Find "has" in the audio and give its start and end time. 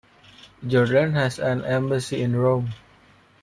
1.13-1.37